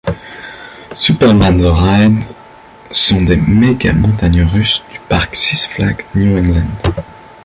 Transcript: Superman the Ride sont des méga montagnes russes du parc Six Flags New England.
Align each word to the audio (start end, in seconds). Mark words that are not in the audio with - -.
Superman 0.95 1.59
the 1.59 1.65
Ride 1.71 2.23
sont 2.91 3.21
des 3.23 3.37
méga 3.37 3.93
montagnes 3.93 4.41
russes 4.41 4.81
du 4.91 4.99
parc 5.07 5.35
Six 5.35 5.67
Flags 5.67 6.03
New 6.15 6.39
England. 6.39 7.03